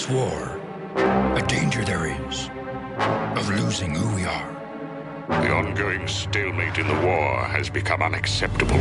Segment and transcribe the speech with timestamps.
[0.00, 0.60] this war,
[1.36, 2.48] a danger there is
[3.36, 4.50] of losing who we are.
[5.28, 8.78] The ongoing stalemate in the war has become unacceptable.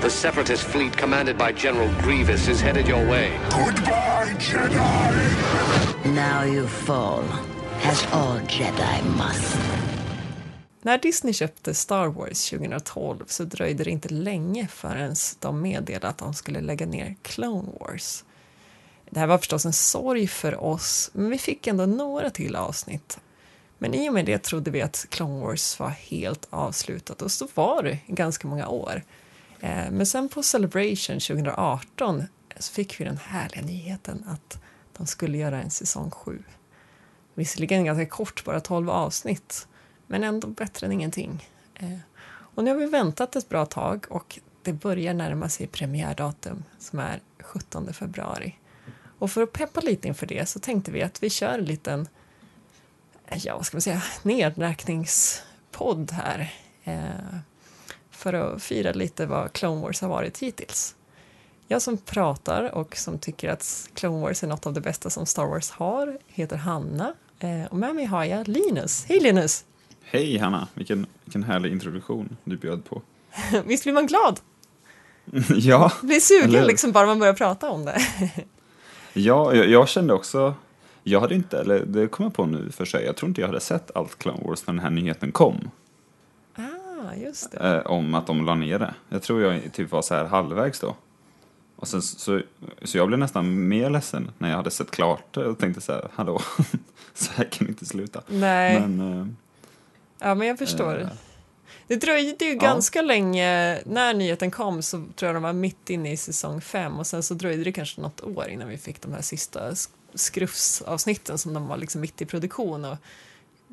[0.00, 3.30] The Separatist fleet commanded by General Grievous is headed your way.
[3.50, 6.14] Goodbye, Jedi!
[6.14, 7.24] Now you fall,
[7.84, 9.56] as all Jedi must.
[10.82, 16.18] När Disney köpte Star Wars 2012 så dröjde det inte länge förrän de meddelade att
[16.18, 18.24] de skulle lägga ner Clone Wars.
[19.12, 23.20] Det här var förstås en sorg för oss, men vi fick ändå några till avsnitt.
[23.78, 27.48] Men i och med det trodde vi att Clone Wars var helt avslutat och så
[27.54, 29.02] var det i ganska många år.
[29.60, 32.26] Eh, men sen på Celebration 2018 eh,
[32.58, 34.58] så fick vi den härliga nyheten att
[34.96, 36.42] de skulle göra en säsong 7.
[37.34, 39.68] Visserligen ganska kort, bara 12 avsnitt,
[40.06, 41.48] men ändå bättre än ingenting.
[41.74, 46.64] Eh, och nu har vi väntat ett bra tag och det börjar närma sig premiärdatum
[46.78, 48.58] som är 17 februari.
[49.22, 52.08] Och för att peppa lite inför det så tänkte vi att vi kör en liten,
[53.26, 56.54] eh, ja vad ska man säga, nedräkningspodd här.
[56.84, 57.38] Eh,
[58.10, 60.94] för att fira lite vad Clone Wars har varit hittills.
[61.68, 65.26] Jag som pratar och som tycker att Clone Wars är något av det bästa som
[65.26, 67.14] Star Wars har heter Hanna.
[67.38, 69.04] Eh, och med mig har jag Linus.
[69.08, 69.64] Hej Linus!
[70.02, 73.02] Hej Hanna, vilken, vilken härlig introduktion du bjöd på.
[73.64, 74.40] Visst blir man glad?
[75.56, 78.02] ja, Blir sugen Eller liksom bara man börjar prata om det.
[79.12, 80.54] ja jag, jag kände också,
[81.02, 83.48] jag hade inte, eller det kom jag på nu för sig, jag tror inte jag
[83.48, 85.70] hade sett allt Clone Wars när den här nyheten kom.
[86.56, 87.58] ah, just det.
[87.76, 88.94] Eh, om att de la ner det.
[89.08, 90.94] Jag tror jag typ var så här halvvägs då.
[91.76, 92.40] Och sen så,
[92.82, 95.92] så jag blev nästan mer ledsen när jag hade sett klart det och tänkte så
[95.92, 96.40] här, hallå,
[97.14, 98.22] så här kan vi inte sluta.
[98.28, 99.26] Nej, Men, eh,
[100.18, 101.00] ja men jag förstår.
[101.00, 101.06] eh,
[101.86, 102.58] Det dröjde ju Ja.
[102.60, 106.98] ganska länge, när nyheten kom så tror jag de var mitt inne i säsong fem
[106.98, 109.88] och sen så dröjde det kanske något år innan vi fick de här sista sk-
[110.14, 112.96] skrufsavsnitten som de var liksom mitt i produktion och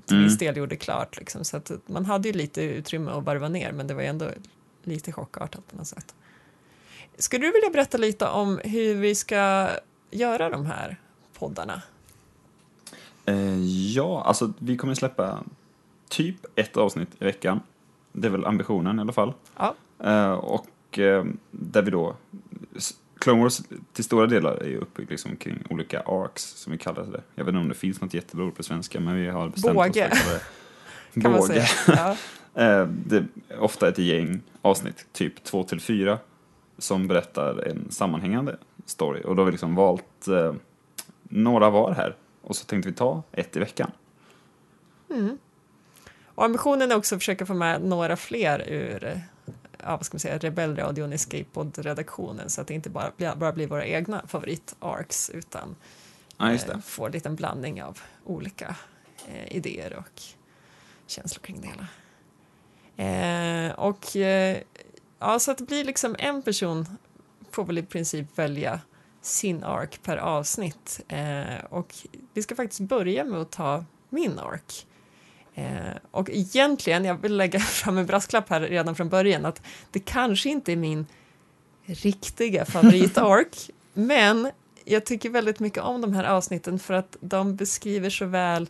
[0.05, 0.29] till Mm.
[0.29, 1.45] viss del gjorde klart liksom.
[1.45, 4.29] Så att man hade ju lite utrymme att varva ner men det var ju ändå
[4.83, 6.15] lite chockartat på något sätt.
[7.17, 9.69] Skulle du vilja berätta lite om hur vi ska
[10.11, 10.97] göra de här
[11.33, 11.81] poddarna?
[13.25, 13.59] Eh,
[13.93, 15.43] ja, alltså vi kommer släppa
[16.09, 17.59] typ ett avsnitt i veckan.
[18.19, 19.33] Det är väl ambitionen i alla fall.
[19.57, 19.75] Ja.
[20.03, 22.15] Eh, och eh, där vi då,
[23.19, 23.61] Clone Wars
[23.93, 27.21] till stora delar är ju uppbyggd liksom kring olika arcs som vi kallar det.
[27.35, 29.77] Jag vet inte om det finns något jättebra ord på svenska men vi har bestämt
[29.77, 30.05] oss för Båge.
[30.05, 30.39] att kalla
[31.13, 31.67] det Kan båge.
[31.87, 32.11] Ja.
[32.63, 33.25] Eh, det är
[33.59, 36.17] ofta ett gäng avsnitt, typ två till fyra,
[36.77, 39.21] som berättar en sammanhängande story.
[39.25, 40.53] Och då har vi liksom valt eh,
[41.23, 42.15] några var här.
[42.41, 43.91] Och så tänkte vi ta ett i veckan.
[46.39, 49.21] Och ambitionen är också att försöka få med några fler ur
[49.77, 53.67] ja, vad ska man säga, Rebellradion Escape-podd-redaktionen så att det inte bara, blir- bara blir
[53.67, 55.75] våra egna favorit-arcs utan
[56.37, 58.75] Ja, eh, får en liten blandning av olika
[59.27, 60.21] eh, idéer och
[61.07, 61.87] känslor kring det hela.
[63.67, 64.57] Eh, och eh,
[65.19, 66.85] ja, så att det blir liksom en person
[67.51, 68.81] får väl i princip välja
[69.21, 71.95] sin arc per avsnitt eh, och
[72.33, 74.85] vi ska faktiskt börja med att ta min arc.
[75.59, 79.61] Eh, och egentligen, jag vill lägga fram en brasklapp här redan från början, att
[79.91, 81.05] det kanske inte är min
[81.85, 84.51] riktiga favorit-arc, men
[84.85, 88.69] jag tycker väldigt mycket om de här avsnitten för att de beskriver så väl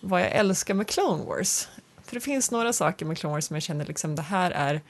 [0.00, 1.68] vad jag älskar med Clone Wars.
[2.04, 4.80] För det finns några saker med Clone Wars som jag känner liksom det här är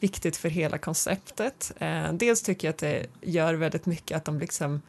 [0.00, 1.72] viktigt för hela konceptet.
[1.78, 4.82] Eh, dels tycker jag att det gör väldigt mycket att de liksom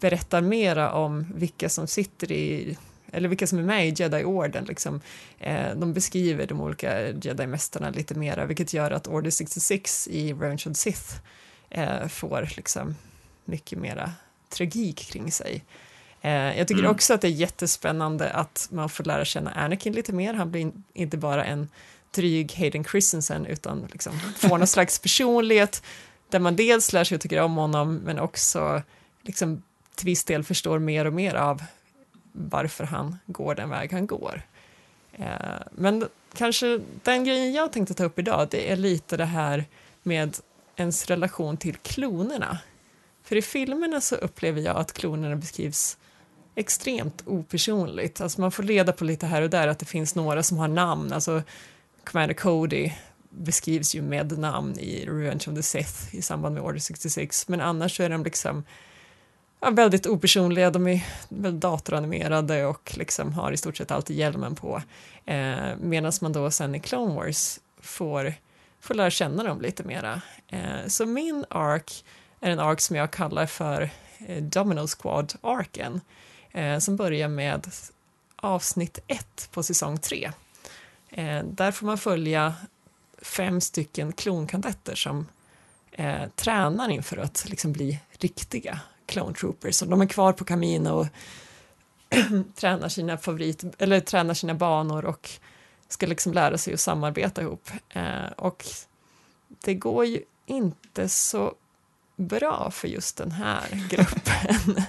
[0.00, 2.78] berättar mera om vilka som sitter i
[3.12, 4.64] eller vilka som är med i Jedi-orden.
[4.64, 5.00] Liksom.
[5.38, 10.62] Eh, de beskriver de olika Jedi-mästarna lite mera, vilket gör att Order 66 i Revenge
[10.70, 11.14] of Sith
[11.70, 12.96] eh, får liksom
[13.44, 14.12] mycket mera
[14.48, 15.64] tragik kring sig.
[16.22, 16.90] Eh, jag tycker Mm.
[16.92, 20.34] också att det är jättespännande att man får lära känna Anakin lite mer.
[20.34, 21.68] Han blir in- inte bara en
[22.14, 25.82] dryg Hayden Christensen utan liksom får någon slags personlighet
[26.28, 28.82] där man dels lär sig att tycka om honom men också
[29.22, 29.62] liksom
[29.94, 31.62] till viss del förstår mer och mer av
[32.48, 34.42] varför han går den väg han går.
[35.12, 35.26] Eh,
[35.72, 39.64] men kanske den grejen jag tänkte ta upp idag, det är lite det här
[40.02, 40.36] med
[40.76, 42.58] ens relation till klonerna.
[43.22, 45.96] För i filmerna så upplever jag att klonerna beskrivs
[46.54, 48.20] extremt opersonligt.
[48.20, 50.68] Alltså man får reda på lite här och där att det finns några som har
[50.68, 51.12] namn.
[51.12, 51.42] Alltså
[52.04, 52.92] Commander Cody
[53.30, 57.48] beskrivs ju med namn i Revenge of the Sith i samband med Order 66.
[57.48, 58.64] Men annars så är de liksom
[59.60, 60.70] ja, väldigt opersonliga.
[60.70, 64.82] De är väl datoranimerade och liksom har i stort sett alltid hjälmen på.
[65.24, 68.34] Eh, Medan man då sen i Clone Wars får,
[68.80, 70.22] får lära känna dem lite mera.
[70.48, 72.04] Eh, så min ark
[72.40, 73.90] är en ark som jag kallar för
[74.26, 76.00] eh, Domino Squad-arken
[76.50, 77.66] eh, som börjar med
[78.36, 80.32] avsnitt 1 på säsong 3.
[81.10, 82.54] Eh, där får man följa
[83.22, 85.26] fem stycken klonkadetter som
[85.92, 88.80] eh, tränar inför att liksom bli riktiga
[89.10, 89.82] clone troopers.
[89.82, 91.06] och de är kvar på Camino och
[92.54, 95.30] tränar sina favorit, eller tränar sina banor och
[95.88, 97.70] ska liksom lära sig att samarbeta ihop.
[97.88, 98.66] Eh, och
[99.48, 101.54] det går ju inte så
[102.16, 104.84] bra för just den här gruppen.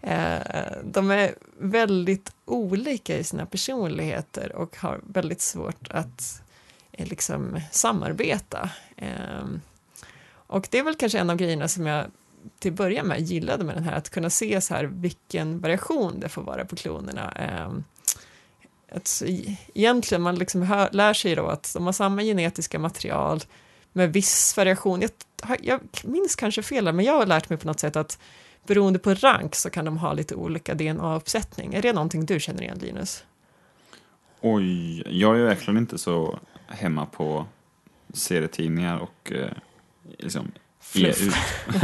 [0.00, 6.42] eh, de är väldigt olika i sina personligheter och har väldigt svårt att
[6.92, 8.70] eh, liksom samarbeta.
[8.96, 9.46] Eh,
[10.30, 12.06] och det är väl kanske en av grejerna som jag
[12.58, 16.20] till att börja med gillade med den här, att kunna se så här vilken variation
[16.20, 17.32] det får vara på klonerna.
[17.32, 17.72] Eh,
[18.96, 23.40] att e-, egentligen man liksom hör, lär sig då att de har samma genetiska material
[23.92, 25.00] med viss variation.
[25.00, 25.10] Jag,
[25.62, 28.18] jag minns kanske fel, men jag har lärt mig på något sätt att
[28.66, 31.74] beroende på rank så kan de ha lite olika DNA-uppsättning.
[31.74, 33.24] Är det någonting du känner igen, Linus?
[34.40, 37.46] Oj, jag är verkligen inte så hemma på
[38.14, 39.52] serietidningar och eh,
[40.18, 40.52] liksom
[40.92, 41.34] ge ut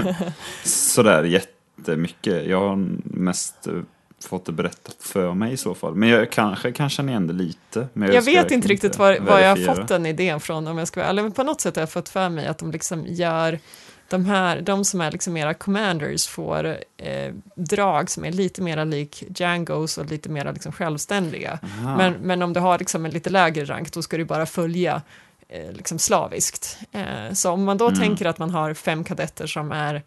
[0.64, 2.46] sådär jättemycket.
[2.46, 3.72] Jag har mest eh,
[4.24, 5.94] fått det berättat för mig i så fall.
[5.94, 7.88] Men jag kanske kan känna igen det lite.
[7.92, 10.78] Men jag, jag vet inte riktigt var, var jag har fått den idén från om
[10.78, 11.22] jag ska vara ärlig.
[11.22, 13.58] Men på något sätt har jag fått för mig att de liksom gör
[14.08, 18.84] de här, de som är liksom mera commanders får eh, drag som är lite mera
[18.84, 21.58] lik Djangos och lite mera liksom självständiga.
[21.96, 25.02] Men, men om du har liksom en lite lägre rank då ska du bara följa
[25.48, 26.78] liksom slaviskt.
[26.92, 28.00] Eh, så om man då mm.
[28.00, 30.02] tänker att man har fem kadetter som är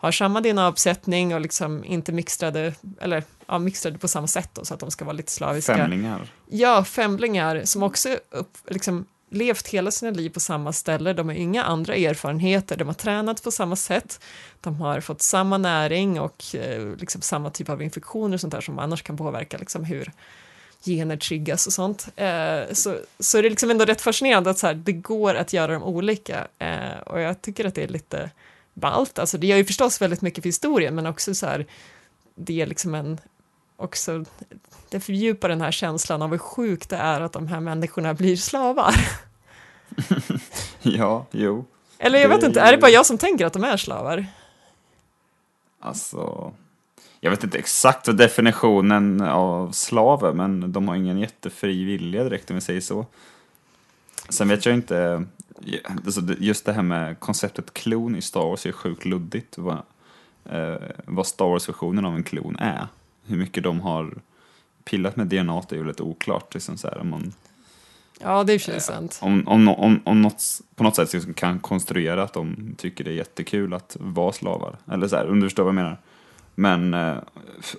[0.00, 4.74] har samma DNA-uppsättning och liksom inte mixtrade, eller ja, mixtrade på samma sätt då, så
[4.74, 5.76] att de ska vara lite slaviska.
[5.76, 6.32] Femlingar?
[6.46, 11.34] Ja, femlingar som också upp, liksom, levt hela sina liv på samma ställe, de har
[11.34, 14.20] inga andra erfarenheter, de har tränat på samma sätt,
[14.60, 18.60] de har fått samma näring och eh, liksom samma typ av infektioner och sånt där
[18.60, 20.12] som annars kan påverka liksom hur
[20.84, 22.08] gener triggas och sånt.
[22.16, 25.52] Eh, så, så är det liksom ändå rätt fascinerande att så här, det går att
[25.52, 28.30] göra dem olika eh, och jag tycker att det är lite
[28.74, 29.18] ballt.
[29.18, 31.66] Alltså det gör ju förstås väldigt mycket för historien, men också så här,
[32.34, 33.20] det är liksom en,
[33.76, 34.24] också,
[34.88, 38.36] det fördjupar den här känslan av hur sjukt det är att de här människorna blir
[38.36, 38.94] slavar.
[40.82, 41.64] ja, jo.
[41.98, 44.26] Eller jag det vet inte, är det bara jag som tänker att de är slavar?
[45.80, 46.52] Alltså,
[47.20, 52.54] jag vet inte exakt definitionen av slaver, men de har ingen jättefri vilja direkt om
[52.54, 53.06] vi säger så.
[54.28, 55.24] Sen vet jag inte,
[56.04, 59.58] alltså just det här med konceptet klon i Star Wars är sjukt luddigt.
[59.58, 59.78] Vad,
[60.44, 62.86] eh, vad Star Wars-versionen av en klon är.
[63.26, 64.14] Hur mycket de har
[64.84, 66.54] pillat med DNA är ju lite oklart.
[66.54, 67.32] Liksom så här, om man,
[68.20, 69.18] ja, det är ju sant.
[69.22, 70.42] Om, om, om, om något,
[70.74, 74.76] på något sätt kan konstruera att de tycker det är jättekul att vara slavar.
[74.92, 75.98] Eller så här, om du förstår vad jag menar.
[76.60, 77.16] Men eh,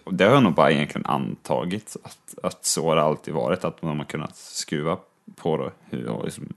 [0.06, 3.64] det har jag nog bara egentligen antagit att, att så har det alltid varit.
[3.64, 4.98] Att man har kunnat skruva
[5.36, 5.72] på det.
[5.90, 6.54] Hur, liksom,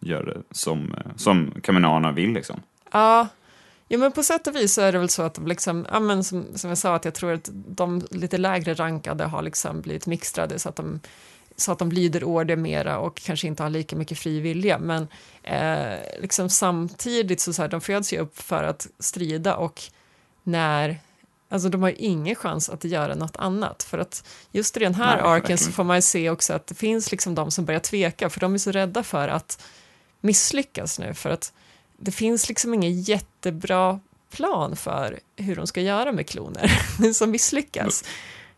[0.00, 2.60] gör det som, eh, som Kaminana vill liksom.
[2.92, 3.28] Ja,
[3.90, 6.00] Jo, men på sätt och vis så är det väl så att de liksom, ja,
[6.00, 9.80] men som, som jag sa, att jag tror att de lite lägre rankade har liksom
[9.80, 11.00] blivit mixtrade så att de,
[11.56, 14.78] så att de lyder order mera och kanske inte har lika mycket fri vilja.
[14.78, 15.08] Men
[15.42, 19.82] eh, liksom samtidigt så, så här, de föds ju upp för att strida och
[20.42, 21.00] när
[21.48, 23.82] Alltså de har ingen chans att göra något annat.
[23.82, 26.66] För att just i den här Nej, arken så får man ju se också att
[26.66, 29.62] det finns liksom de som börjar tveka, för de är så rädda för att
[30.20, 31.52] misslyckas nu för att
[31.96, 34.00] det finns liksom ingen jättebra
[34.30, 36.70] plan för hur de ska göra med kloner
[37.12, 38.04] som misslyckas.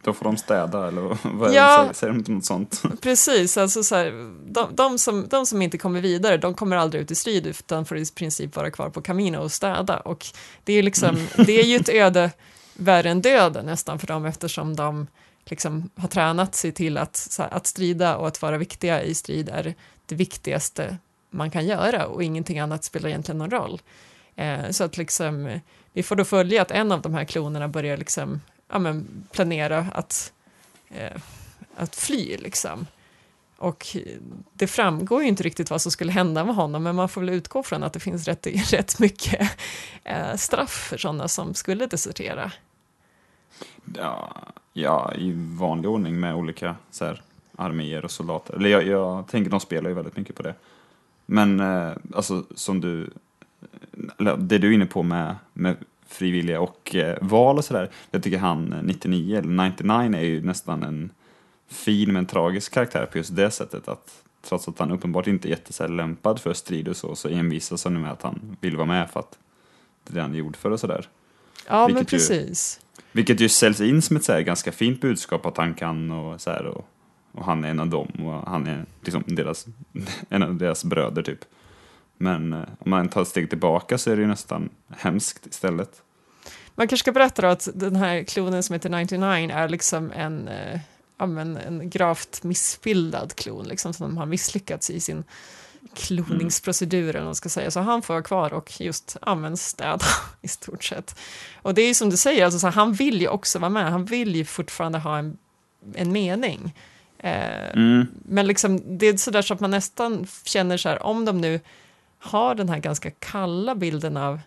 [0.02, 2.82] Då får de städa eller vad ja, säger, säger de inte något sånt?
[3.00, 4.10] Precis, alltså så här,
[4.46, 7.84] de, de, som, de som inte kommer vidare, de kommer aldrig ut i strid utan
[7.84, 9.96] får i princip vara kvar på Camino och städa.
[9.96, 10.26] Och
[10.64, 11.26] det är, liksom, mm.
[11.46, 12.30] det är ju ett öde
[12.74, 15.06] värre än döden nästan för dem eftersom de
[15.44, 19.74] liksom har tränat sig till att, att strida och att vara viktiga i strid är
[20.06, 20.96] det viktigaste
[21.30, 23.80] man kan göra och ingenting annat spelar egentligen någon roll.
[24.36, 25.60] Eh, så att liksom,
[25.92, 29.86] vi får då följa att en av de här klonerna börjar liksom, ja, men, planera
[29.92, 30.32] att,
[30.88, 31.20] eh,
[31.76, 32.36] att fly.
[32.36, 32.86] Liksom.
[33.60, 33.96] Och
[34.52, 37.30] det framgår ju inte riktigt vad som skulle hända med honom, men man får väl
[37.30, 39.50] utgå från att det finns rätt, rätt mycket
[40.04, 42.52] eh, straff för sådana som skulle desertera.
[43.94, 44.32] Ja,
[44.72, 47.22] ja, i vanlig ordning med olika så här,
[47.56, 48.54] arméer och soldater.
[48.54, 50.54] Eller jag, jag tänker, de spelar ju väldigt mycket på det.
[51.26, 53.10] Men eh, alltså som du,
[54.38, 55.76] det du är inne på med, med
[56.06, 57.90] frivilliga och eh, val och sådär.
[58.10, 61.10] Jag tycker han eh, 99, eller 99 är ju nästan en
[61.70, 65.50] fin men tragisk karaktär på just det sättet att trots att han uppenbart inte är
[65.50, 69.20] jättelämpad för strid och så, så envisas han med att han vill vara med för
[69.20, 69.38] att
[70.04, 71.08] det är det han är gjord för och sådär.
[71.68, 72.80] Ja, men Vilket ju- precis.
[73.12, 76.50] Vilket ju säljs in som ett så ganska fint budskap att han kan och så
[76.50, 76.88] här och,
[77.32, 79.66] och han är en av dem och han är liksom deras,
[80.28, 81.44] en av deras bröder typ.
[82.16, 86.02] Men eh, om man tar ett steg tillbaka så är det ju nästan hemskt istället.
[86.74, 90.48] Man kanske ska berätta då att den här klonen som heter 99 är liksom en,
[90.48, 90.80] eh,
[91.20, 95.24] ja, men en gravt missbildad klon, liksom, som har misslyckats i sin
[95.94, 97.70] kloningsprocedur, eller vad man ska säga.
[97.70, 100.04] Så han får vara kvar och just men städa
[100.42, 101.18] i stort sett.
[101.62, 103.70] Och det är ju som du säger, alltså, så här, han vill ju också vara
[103.70, 105.38] med, han vill ju fortfarande ha en,
[105.94, 106.74] en mening.
[107.18, 108.06] Eh, Mm.
[108.24, 111.60] Men liksom, det är sådär så att man nästan känner så här, om de nu
[112.18, 114.40] har den här ganska kalla bilden av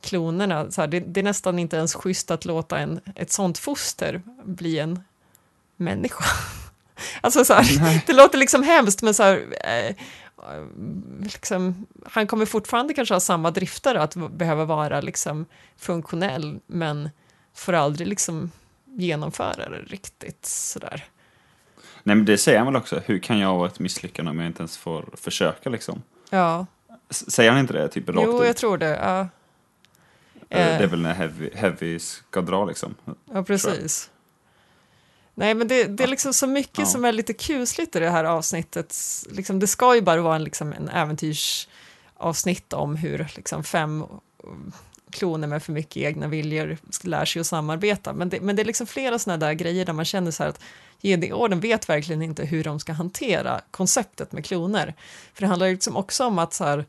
[0.00, 3.58] klonerna, så här, det, det är nästan inte ens schysst att låta en, ett sånt
[3.58, 5.00] foster bli en
[5.76, 6.24] människa.
[7.20, 9.94] Alltså så här, det låter liksom hemskt, men så här, eh,
[11.22, 17.10] liksom, han kommer fortfarande kanske ha samma drifter att behöva vara liksom funktionell, men
[17.54, 18.50] får aldrig liksom
[18.84, 21.04] genomföra det riktigt sådär.
[22.02, 24.46] Nej men det säger han väl också, hur kan jag vara ett misslyckande om jag
[24.46, 26.02] inte ens får försöka liksom?
[26.30, 26.66] Ja,
[27.10, 28.46] Säger han inte det typ rakt jo, ut?
[28.46, 28.96] jag tror det.
[29.02, 29.28] Ja,
[30.48, 30.90] Eh, Det är Eh.
[30.90, 32.94] väl när heavy, heavy ska dra liksom.
[33.32, 34.10] ja precis.
[35.38, 36.86] Nej, men det, det är liksom så mycket Ja.
[36.86, 38.96] som är lite kusligt i det här avsnittet.
[39.30, 44.04] Liksom, det ska ju bara vara en, liksom, en äventyrsavsnitt om hur liksom, fem
[45.10, 48.12] kloner med för mycket egna viljor lär sig att samarbeta.
[48.12, 50.50] Men det, men det är liksom flera sådana där grejer där man känner så här
[50.50, 50.60] att
[51.02, 54.94] GD-orden vet verkligen inte hur de ska hantera konceptet med kloner.
[55.34, 56.84] För det handlar ju liksom också om att så här,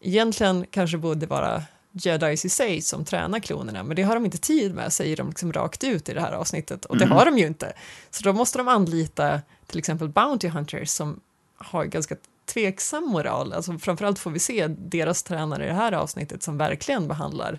[0.00, 1.62] egentligen kanske borde vara
[1.92, 5.28] jedis i sig som tränar klonerna, men det har de inte tid med, säger de
[5.28, 7.72] liksom rakt ut i det här avsnittet, och det har de ju inte.
[8.10, 11.20] Så då måste de anlita till exempel Bounty Hunters som
[11.56, 12.16] har ganska
[12.46, 17.08] tveksam moral, alltså framförallt får vi se deras tränare i det här avsnittet som verkligen
[17.08, 17.58] behandlar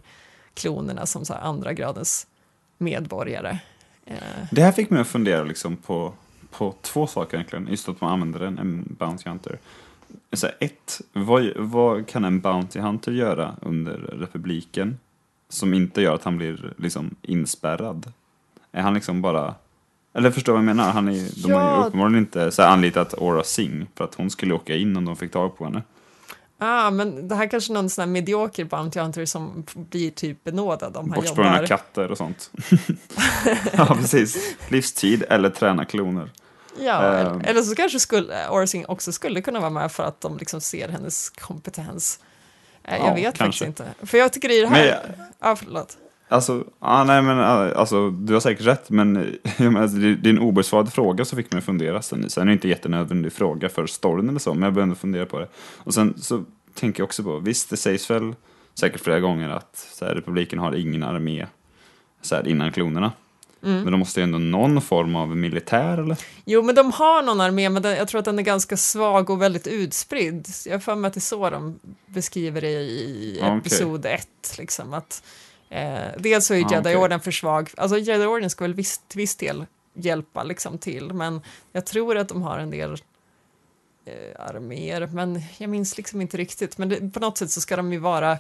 [0.54, 2.28] klonerna som så andra gradens
[2.78, 3.60] medborgare.
[4.06, 4.16] Eh,
[4.52, 6.14] Det här fick mig att fundera liksom på,
[6.52, 7.68] på två saker egentligen.
[7.68, 9.60] Just att man använder en, en Bounty Hunter.
[10.34, 15.00] Så här, ett, vad, vad kan en Bounty Hunter göra under republiken
[15.50, 18.14] som inte gör att han blir liksom inspärrad?
[18.72, 19.56] Är han liksom bara...
[20.14, 20.92] Eller förstår vad jag menar?
[20.92, 21.82] Han är, de har Ja.
[21.82, 25.06] ju uppenbarligen inte så här, anlitat Aura Singh för att hon skulle åka in om
[25.06, 25.84] de fick tag på henne.
[26.58, 30.44] ah, men det här kanske är någon sån här medioker Bounty Hunter som blir typ
[30.44, 31.68] benådad om han Bortsprungna jobbar.
[31.68, 32.52] katter och sånt.
[33.74, 34.56] ja, precis.
[34.70, 36.30] Livstid eller träna kloner.
[36.80, 37.42] Ja, Ehm.
[37.44, 40.90] eller, så kanske skulle, Orsing också skulle kunna vara med för att de liksom ser
[40.90, 42.20] hennes kompetens.
[42.84, 43.66] Eh, Ja, jag vet kanske.
[43.66, 44.06] faktiskt inte.
[44.06, 45.00] För jag tycker i det här...
[45.08, 45.98] Men Ja, förlåt.
[46.28, 49.14] Alltså, ah, nej men ah, alltså, du har säkert rätt, men
[49.58, 52.02] menar, alltså, det är en obesvarad fråga som fick mig fundera.
[52.02, 54.84] Sen, sen är det inte en jättenödvändig fråga för storyn eller så, men jag började
[54.84, 55.48] ändå fundera på det.
[55.78, 58.36] Och sen så tänker jag också på, visst det sägs väl
[58.74, 61.48] säkert flera gånger att så här, republiken har ingen armé
[62.22, 63.12] så här, innan klonerna.
[63.64, 63.82] Mm.
[63.82, 66.18] Men de måste ju ändå någon form av militär eller?
[66.46, 69.30] Jo, men de har någon armé, men den, jag tror att den är ganska svag
[69.30, 70.48] och väldigt utspridd.
[70.66, 74.28] Jag har för mig att det är så de beskriver det i episod 1.
[74.58, 75.24] Liksom, att,
[75.70, 76.72] eh, dels så är.
[76.72, 81.42] Jedi-orden för svag, alltså Jedi-orden ska väl viss, till viss del hjälpa liksom, till, men
[81.72, 82.92] jag tror att de har en del
[84.06, 86.78] eh, arméer, men jag minns liksom inte riktigt.
[86.78, 88.38] Men det, på något sätt så ska de ju vara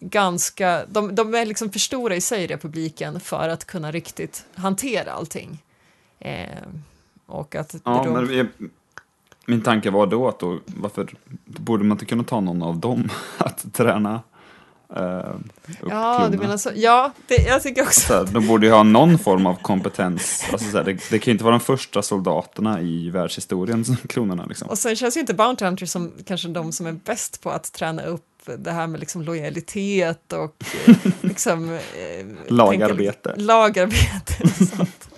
[0.00, 5.12] ganska, de, de är liksom för stora i sig, republiken, för att kunna riktigt hantera
[5.12, 5.62] allting.
[6.18, 6.48] Eh,
[7.26, 8.46] och att Ja, då, men jag,
[9.46, 11.14] min tanke var då att då, varför
[11.44, 14.20] borde man inte kunna ta någon av dem att träna
[15.80, 16.70] upp Ja, du menar så.
[16.74, 18.00] Ja, det, jag tycker också.
[18.00, 20.44] Så här, de borde ju ha någon form av kompetens.
[20.52, 23.96] Alltså, så här, det, det kan ju inte vara de första soldaterna i världshistorien, som
[24.08, 24.46] klonerna.
[24.46, 24.68] Liksom.
[24.68, 27.72] Och sen känns ju inte Bounty Hunter som kanske de som är bäst på att
[27.72, 28.24] träna upp
[28.58, 30.64] det här med liksom lojalitet och
[31.20, 31.72] liksom...
[31.74, 33.12] Eh, Lagarbete.
[33.30, 34.34] tänka- Lagarbete.
[34.42, 35.08] och sånt.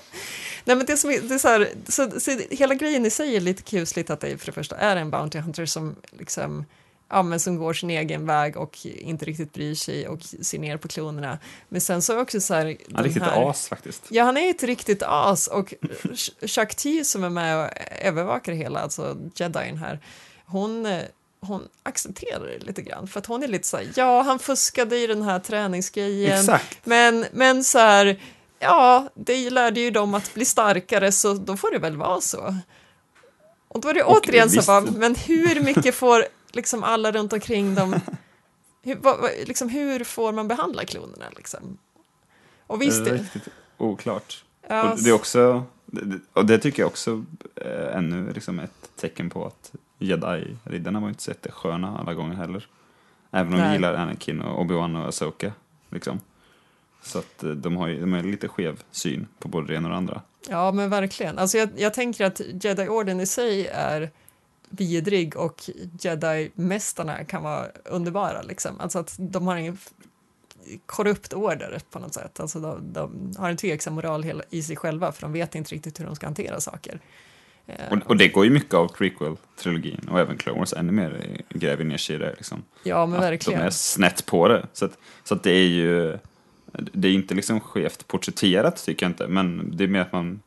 [0.65, 3.37] Nej, men det som är, det är så här, så, så hela grejen i sig
[3.37, 6.65] är lite kusligt att det för det första är en Bounty Hunter som liksom
[7.09, 10.77] ja, men som går sin egen väg och inte riktigt bryr sig och ser ner
[10.77, 11.39] på klonerna.
[11.69, 12.67] Men sen så är också så här...
[12.67, 14.03] Ja, den riktigt här, as faktiskt.
[14.09, 17.71] Ja, han är ett riktigt as och Sh- Shakti som är med och
[18.03, 20.01] övervakar hela, alltså jedin här,
[20.47, 21.03] hon, eh,
[21.47, 24.99] hon accepterar det lite grann för att hon är lite så här, ja, han fuskade
[24.99, 26.87] i den här träningsgrejen, Exakt.
[26.87, 28.21] men, men så här,
[28.59, 32.57] ja, det lärde ju dem att bli starkare så då får det väl vara så.
[33.69, 37.33] Och då är det Och återigen så bara, men hur mycket får liksom alla runt
[37.33, 38.01] omkring dem,
[38.83, 41.79] hur, vad, liksom, hur får man behandla klonerna liksom?
[42.67, 44.45] Och visst, Det är riktigt oklart.
[44.69, 45.65] ja, Och det är också,
[46.33, 47.25] och det tycker jag också
[47.57, 49.73] eh, ännu liksom ett tecken på att
[50.03, 52.67] jedi-riddarna var inte så jättesköna alla gånger heller.
[53.31, 53.73] Även om vi Nej.
[53.73, 55.53] gillar Anakin och Obi-Wan och Asoka.
[55.91, 56.21] Liksom.
[57.03, 59.89] Så att eh, de har ju de har lite skev syn på både det ena
[59.89, 60.23] och det andra.
[60.49, 61.39] Ja, men verkligen.
[61.39, 64.11] Alltså jag, jag tänker att Jedi-orden i sig är
[64.69, 68.43] vidrig och Jedi-mästarna kan vara underbara.
[68.43, 68.81] Liksom.
[68.81, 69.79] Alltså att de har ingen
[70.87, 72.41] korrupt order på något sätt.
[72.41, 76.01] Alltså de, de har en tveksam moral i sig själva för de vet inte riktigt
[76.01, 77.01] hur de ska hantera saker.
[77.67, 81.41] Eh, Och, och det går ju mycket av prequel-trilogin och även Clone Wars ännu mer
[81.49, 82.35] gräver ner sig i det.
[82.37, 82.63] Liksom.
[82.83, 83.61] ja, men Att verkligen.
[83.61, 84.67] de är snett på det.
[84.73, 86.19] Så att, så att det är ju,
[86.73, 90.41] det är inte liksom skevt porträtterat tycker jag inte, men det är mer att man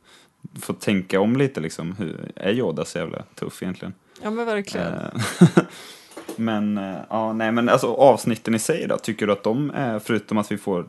[0.60, 3.94] får tänka om lite liksom, hur, är Yoda så jävla tuff egentligen?
[4.22, 4.94] Ja, men verkligen.
[4.94, 5.10] Eh,
[6.36, 9.98] men, eh, ja, nej men alltså avsnitten i sig då, tycker du att de är,
[9.98, 10.88] förutom att vi får,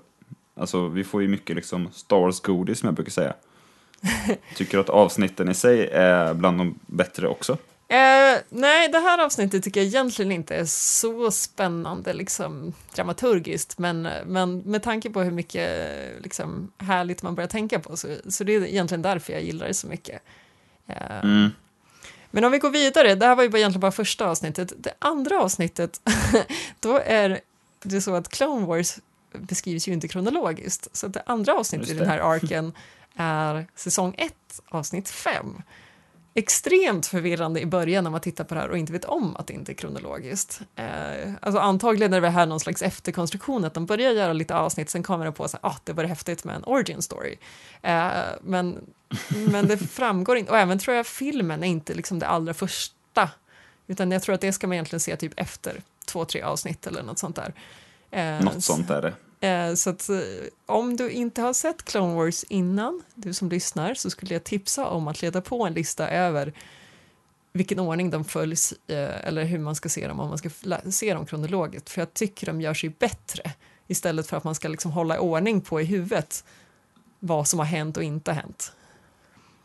[0.55, 3.33] alltså vi får ju mycket liksom Star Wars godis som jag brukar säga.
[4.55, 7.57] Tycker du att avsnitten i sig är bland de bättre också?
[7.89, 14.09] Eh, nej, det här avsnittet tycker jag egentligen inte är så spännande liksom, dramaturgiskt, men,
[14.25, 15.69] men med tanke på hur mycket
[16.23, 19.73] liksom, härligt man börjar tänka på så, så det är egentligen därför jag gillar det
[19.73, 20.21] så mycket.
[20.87, 21.49] Eh, Mm.
[22.31, 24.73] Men om vi går vidare, det här var ju egentligen bara första avsnittet.
[24.77, 26.01] Det andra avsnittet,
[26.79, 27.39] då är
[27.83, 28.95] det så att Clone Wars
[29.33, 30.87] beskrivs ju inte kronologiskt.
[30.91, 32.13] Så det andra avsnittet i Just den det.
[32.13, 32.73] här arken
[33.17, 34.33] är säsong 1,
[34.69, 35.61] avsnitt 5.
[36.33, 39.47] Extremt förvirrande i början när man tittar på det här och inte vet om att
[39.47, 40.61] det inte är kronologiskt.
[40.75, 44.89] Eh, alltså antagligen är det här någon slags efterkonstruktion, att de börjar göra lite avsnitt,
[44.89, 47.37] sen kommer de på att ah, det var häftigt med en origin story.
[47.81, 48.85] Eh, men,
[49.29, 53.29] men det framgår inte, och även tror jag filmen är inte liksom det allra första,
[53.87, 57.03] utan jag tror att det ska man egentligen se typ efter två, tre avsnitt eller
[57.03, 57.53] något sånt där.
[58.11, 59.13] Eh, Något sånt är det.
[59.39, 60.17] Eh, så att eh,
[60.65, 64.85] om du inte har sett Clone Wars innan, du som lyssnar, så skulle jag tipsa
[64.87, 66.53] om att leta på en lista över
[67.53, 70.49] vilken ordning de följs eh, eller hur man ska se dem, om man ska
[70.89, 71.89] se dem kronologiskt.
[71.89, 73.51] För jag tycker de gör sig bättre
[73.87, 76.43] istället för att man ska liksom hålla ordning på i huvudet
[77.19, 78.73] vad som har hänt och inte hänt.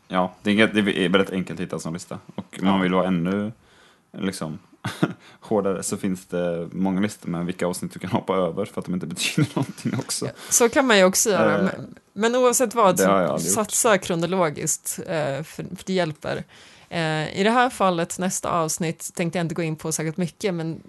[0.07, 2.19] Ja, det är, det är väldigt enkelt att hitta en sån lista.
[2.35, 3.51] Och man vill vara ännu
[4.11, 4.59] liksom,
[5.39, 8.85] hårdare så finns det många listor med vilka avsnitt du kan hoppa över för att
[8.85, 10.29] de inte betyder någonting också.
[10.49, 11.57] Så kan man ju också göra.
[11.57, 13.41] Eh, Men, men oavsett vad, aldrig gjort.
[13.41, 16.43] satsa kronologiskt, eh, för, för det hjälper.
[16.89, 20.53] Eh, I det här fallet, nästa avsnitt, tänkte jag inte gå in på särskilt mycket,
[20.53, 20.81] men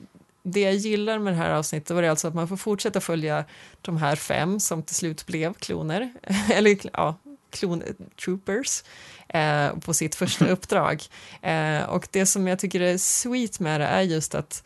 [0.42, 3.44] det jag gillar med det här avsnittet var det alltså att man får fortsätta följa
[3.80, 6.12] de här fem som till slut blev kloner,
[6.52, 7.14] eller ja,
[7.54, 7.82] klon
[8.24, 8.84] troopers,
[9.28, 11.02] eh, på sitt första uppdrag.
[11.42, 14.64] Eh, och det som jag tycker är sweet med det är just att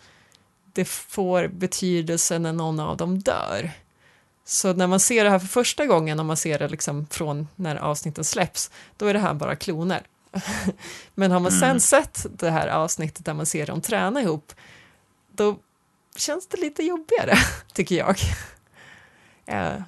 [0.72, 3.70] det får betydelse när någon av dem dör.
[4.44, 7.48] Så när man ser det här för första gången, om man ser det liksom från
[7.57, 10.03] när avsnitten släpps, då är det här bara kloner.
[11.14, 14.53] Men har man sen sett det här avsnittet där man ser dem träna ihop,
[15.33, 15.59] då
[16.16, 17.35] känns det lite jobbigare,
[17.72, 18.18] tycker jag.
[19.46, 19.83] Eh,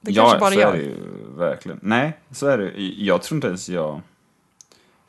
[0.00, 0.96] det kanske bara så är det ju
[1.36, 1.78] verkligen.
[1.82, 4.00] Nej, så är det Jag tror inte ens jag...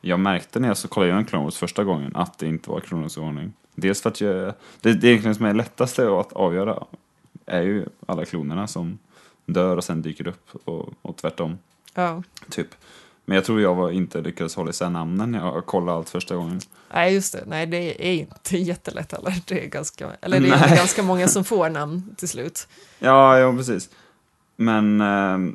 [0.03, 3.17] Jag märkte när jag så kollade igenom Wars första gången att det inte var kronologisk
[3.17, 3.53] ordning.
[3.75, 4.53] Dels för att jag...
[4.81, 6.83] Det, det egentligen som är lättaste att avgöra
[7.45, 8.99] är ju alla klonerna som
[9.45, 11.57] dör och sen dyker upp och, och tvärtom.
[11.93, 12.23] Ja.
[12.49, 12.67] Typ.
[13.25, 16.35] Men jag tror jag var inte lyckades hålla isär namnen när jag kollade allt första
[16.35, 16.61] gången.
[16.93, 17.43] Nej, just det.
[17.47, 19.35] Nej, det är inte jättelätt heller.
[19.45, 22.67] Det är ganska, eller det är ganska många som får namn till slut.
[22.99, 23.89] Ja, ja precis.
[24.61, 25.53] Men eh,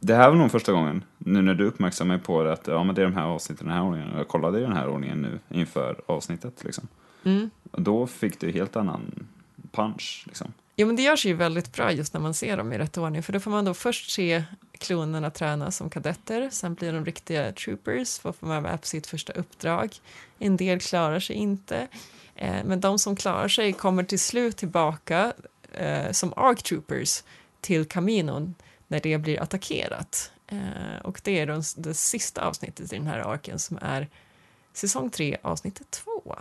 [0.00, 2.84] det här var nog första gången, nu när du uppmärksammar mig på det, att ja,
[2.84, 4.16] men det är de här avsnitten i den här ordningen.
[4.16, 6.64] Jag kollade i den här ordningen nu inför avsnittet.
[6.64, 6.88] Liksom.
[7.24, 7.50] Mm.
[7.70, 9.28] Och då fick det helt annan
[9.72, 10.24] punch.
[10.26, 10.52] Liksom.
[10.76, 13.22] Jo, men det görs ju väldigt bra just när man ser dem i rätt ordning,
[13.22, 14.44] för då får man då först se
[14.78, 19.32] klonerna träna som kadetter, sen blir de riktiga troopers, får man med på sitt första
[19.32, 19.94] uppdrag.
[20.38, 21.88] En del klarar sig inte,
[22.34, 25.32] eh, men de som klarar sig kommer till slut tillbaka
[25.72, 27.22] eh, som ARC troopers
[27.60, 28.54] till Caminon
[28.88, 30.32] när det blir attackerat.
[30.46, 34.08] Eh, och det är då det sista avsnittet i den här arken som är
[34.72, 36.36] säsong 3, avsnitt 2.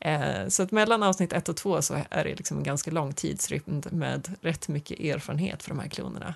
[0.00, 3.12] Eh, så att mellan avsnitt 1 och 2 så är det liksom en ganska lång
[3.12, 6.34] tidsrymd med rätt mycket erfarenhet för de här klonerna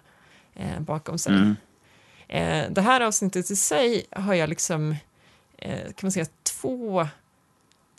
[0.55, 1.33] eh, bakom sig.
[1.33, 1.57] Mm.
[2.28, 4.96] Eh, det här avsnittet i sig har jag liksom,
[5.59, 7.07] eh, kan man säga, två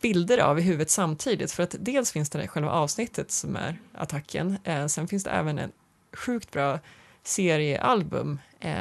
[0.02, 1.52] bilder av i huvudet samtidigt.
[1.52, 4.58] För att dels finns det själva avsnittet som är attacken.
[4.64, 5.72] Eh, sen finns det även en
[6.14, 6.80] sjukt bra
[7.24, 8.74] seriealbum eh,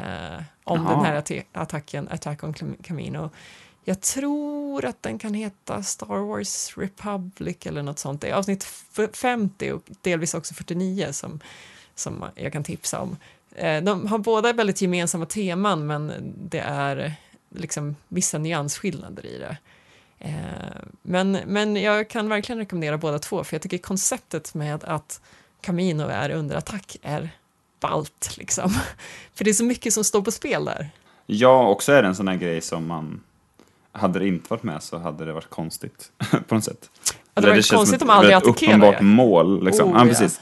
[0.63, 0.95] om Jaha.
[0.95, 3.29] den här att- attacken, Attack on Cam- Camino.
[3.85, 8.21] Jag tror att den kan heta Star Wars Republic eller något sånt.
[8.21, 8.63] Det är avsnitt
[8.97, 11.39] f- 50 och delvis också 49 som,
[11.95, 13.17] som jag kan tipsa om.
[13.55, 17.13] Eh, De har båda väldigt gemensamma teman men det är
[17.49, 19.57] liksom vissa nyansskillnader i det.
[20.19, 20.33] Eh,
[21.01, 25.21] Men, men jag kan verkligen rekommendera båda två för jag tycker konceptet med att
[25.63, 27.29] Camino är under attack är
[27.79, 28.69] ballt liksom.
[29.35, 30.89] För det är så mycket som står på spel där.
[31.25, 33.21] Ja, också är det en sån här grej som man...
[33.91, 36.11] Hade det inte varit med så hade det varit konstigt
[36.47, 36.89] på något sätt.
[37.05, 39.03] Ja, det Eller var känns konstigt om aldrig ett uppenbart det.
[39.03, 39.65] mål.
[39.65, 39.91] Liksom.
[39.93, 40.39] Oh, ja, precis.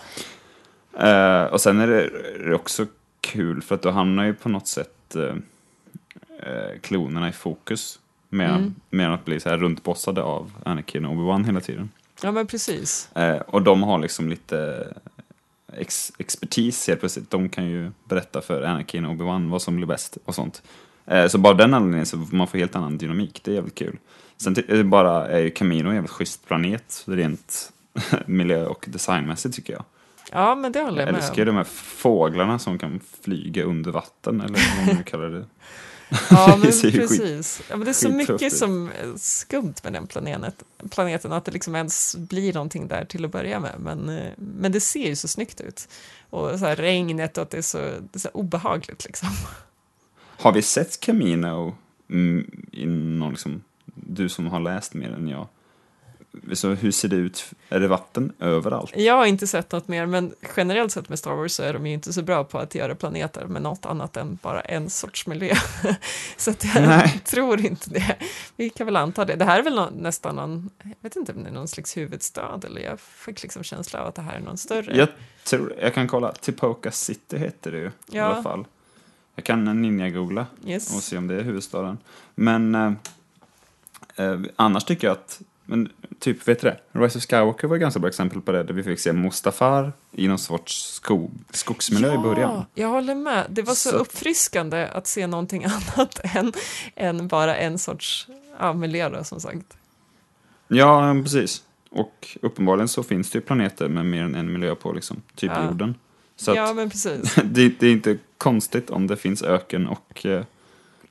[0.99, 2.85] Eh, och sen är det, är det också
[3.21, 7.99] kul för att då hamnar ju på något sätt eh, klonerna i fokus.
[8.29, 8.75] Mer, Mm.
[8.89, 11.89] mer än att bli så här runtbossade av Anakin och Obi-Wan hela tiden.
[12.23, 13.09] Ja, men precis.
[13.15, 14.87] Eh, och de har liksom lite
[15.77, 17.29] ex expertis helt plötsligt.
[17.29, 20.63] De kan ju berätta för Anakin och Obi-Wan vad som blir bäst och sånt.
[21.05, 23.41] Eh, så bara den anledningen så får man får helt annan dynamik.
[23.43, 23.97] Det är jävligt kul.
[24.37, 27.71] Sen eh, bara är ju Camino en jävligt schysst planet rent
[28.25, 29.83] miljö och designmässigt tycker jag.
[30.31, 33.63] Ja, men det håller Jag jag med älskar ju de här fåglarna som kan flyga
[33.63, 35.45] under vatten eller vad man nu kallar det.
[36.29, 37.61] Ja, men precis.
[37.69, 41.51] Ja, men det är så mycket som är skumt med den planet, planeten att det
[41.51, 43.75] liksom ens blir någonting där till att börja med.
[43.79, 45.87] Men, eh, men det ser ju så snyggt ut.
[46.29, 49.29] Och så här regnet och att det är så, det är så obehagligt liksom.
[50.37, 51.75] Har vi sett Camino
[52.09, 55.47] mm, i någon liksom, du som har läst mer än jag.
[56.53, 57.51] Så hur ser det ut?
[57.69, 58.91] Är det vatten överallt?
[58.95, 61.87] Jag har inte sett något mer, men generellt sett med Star Wars så är de
[61.87, 65.27] ju inte så bra på att göra planeter med något annat än bara en sorts
[65.27, 65.55] miljö.
[66.37, 67.21] så att jag Nej.
[67.25, 68.15] tror inte det.
[68.55, 69.35] Vi kan väl anta det.
[69.35, 72.59] Det här är väl nästan någon, jag vet inte om det är någon slags huvudstad,
[72.65, 74.97] eller jag fick liksom känsla av att det här är någon större.
[74.97, 75.07] Jag
[75.43, 78.23] tror, jag kan kolla, Tipoca City heter det ju i Ja.
[78.23, 78.65] alla fall.
[79.35, 80.95] Jag kan ninja-googla Yes.
[80.95, 81.97] och se om det är huvudstaden.
[82.35, 82.91] Men eh,
[84.15, 86.77] eh, annars tycker jag att, men typ, vet du det?
[86.99, 89.93] Rise of Skywalker var ett ganska bra exempel på det, där vi fick se Mustafar
[90.11, 92.65] i någon sorts skog, skogsmiljö i början.
[92.73, 93.45] jag håller med.
[93.49, 96.53] Det var så, Så- uppfriskande att se någonting annat än,
[96.95, 98.27] än bara en sorts
[98.59, 99.77] ja, miljö då, som sagt.
[100.67, 101.63] Ja, precis.
[101.89, 105.21] Och uppenbarligen så finns det ju planeter med mer än en miljö på, liksom.
[105.35, 105.65] Typ Ja.
[105.65, 105.95] jorden.
[106.35, 107.35] Så ja, men precis.
[107.43, 110.43] det, det är inte konstigt om det finns öken och eh,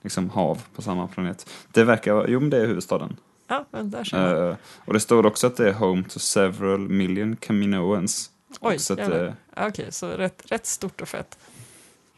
[0.02, 1.50] liksom hav på samma planet.
[1.72, 3.16] Det verkar vara, jo men det är huvudstaden.
[3.50, 4.48] Ja, men där ser man.
[4.50, 8.30] Eh, och det står också att det är home to several million Caminoans.
[8.60, 11.38] Oj, så att, eh, Okej, så rätt, rätt stort och fett.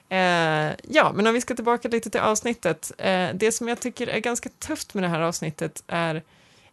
[0.09, 0.18] Eh,
[0.88, 2.92] ja, men om vi ska tillbaka lite till avsnittet.
[2.99, 6.23] Eh, det som jag tycker är ganska tufft med det här avsnittet är,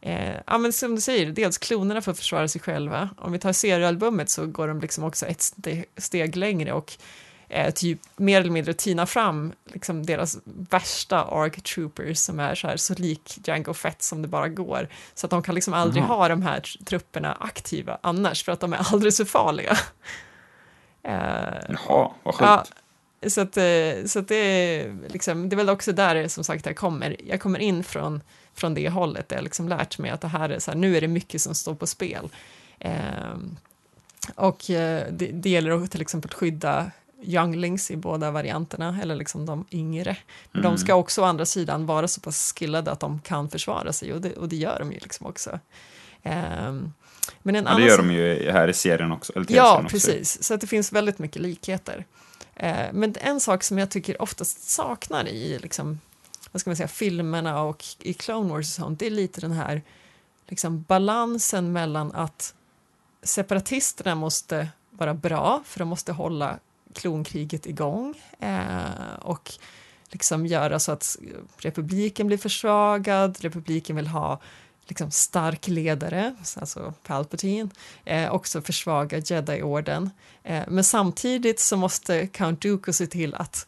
[0.01, 3.09] eh, ja men som du säger, dels klonerna att försvara sig själva.
[3.17, 6.93] Om vi tar seriealbumet så går de liksom också ett ste- steg längre och
[7.49, 12.67] eh, typ mer eller mindre tina fram liksom deras värsta ARC troopers som är så
[12.67, 14.89] här så lik Django Fett som det bara går.
[15.13, 16.15] Så att de kan liksom aldrig Jaha.
[16.15, 19.77] ha de här tr- trupperna aktiva annars för att de är alldeles för farliga.
[21.03, 21.13] Eh,
[21.69, 22.41] Jaha, vad sjukt.
[22.41, 22.65] Ja,
[23.29, 26.65] så att, eh, så att det, är liksom, det är väl också där som sagt
[26.65, 27.15] jag kommer.
[27.25, 28.21] Jag kommer in från,
[28.53, 29.25] från det hållet.
[29.29, 31.41] Jag har liksom lärt mig att det här är så här, nu är det mycket
[31.41, 32.29] som står på spel.
[32.79, 33.57] Ehm,
[34.35, 39.45] och eh, det, det gäller att till exempel skydda younglings i båda varianterna, eller liksom
[39.45, 40.17] de yngre.
[40.51, 40.71] Men Mm.
[40.71, 44.13] de ska också å andra sidan vara så pass skillade att de kan försvara sig,
[44.13, 45.59] och det, och det gör de ju liksom också.
[46.23, 46.93] Ehm,
[47.41, 49.33] men en Ja, annan det gör de ju här i serien också.
[49.35, 49.89] Eller Ja, också.
[49.89, 50.43] precis.
[50.43, 52.05] Så att det finns väldigt mycket likheter.
[52.55, 55.99] Eh, men en sak som jag tycker oftast saknar i liksom,
[56.51, 59.51] vad ska man säga, filmerna och i Clone Wars och sånt, det är lite den
[59.51, 59.81] här
[60.47, 62.53] liksom, balansen mellan att
[63.23, 66.59] separatisterna måste vara bra, för de måste hålla
[66.93, 69.51] klonkriget igång eh, och
[70.09, 71.17] liksom göra så att
[71.57, 74.39] republiken blir försvagad, republiken vill ha
[74.87, 77.69] liksom stark ledare, alltså Palpatine,
[78.05, 80.09] eh, också försvaga Jedi-orden.
[80.43, 83.67] Eh, men samtidigt så måste Count Dooku se till att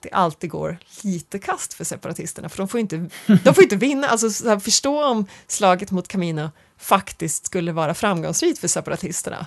[0.00, 2.96] det alltid går lite kast för separatisterna, för de får inte,
[3.44, 4.06] de får inte vinna.
[4.08, 9.46] Alltså, så här, förstå om slaget mot Camino faktiskt skulle vara framgångsrikt för separatisterna.